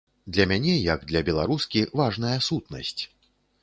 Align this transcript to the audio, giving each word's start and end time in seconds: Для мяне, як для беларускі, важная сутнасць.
Для 0.37 0.47
мяне, 0.51 0.71
як 0.93 1.05
для 1.13 1.23
беларускі, 1.29 1.87
важная 2.03 2.37
сутнасць. 2.51 3.01